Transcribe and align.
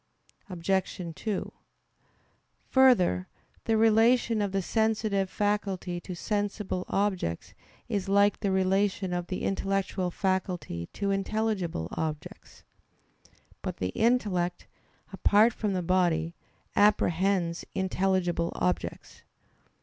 Obj. 0.49 1.01
2: 1.15 1.51
Further, 2.71 3.27
the 3.65 3.77
relation 3.77 4.41
of 4.41 4.51
the 4.51 4.63
sensitive 4.63 5.29
faculty 5.29 5.99
to 5.99 6.15
sensible 6.15 6.85
objects 6.89 7.53
is 7.87 8.09
like 8.09 8.39
the 8.39 8.49
relation 8.49 9.13
of 9.13 9.27
the 9.27 9.43
intellectual 9.43 10.09
faculty 10.09 10.87
to 10.93 11.11
intelligible 11.11 11.87
objects. 11.91 12.63
But 13.61 13.77
the 13.77 13.89
intellect, 13.89 14.65
apart 15.13 15.53
from 15.53 15.73
the 15.73 15.83
body, 15.83 16.33
apprehends 16.75 17.63
intelligible 17.75 18.51
objects. 18.55 19.21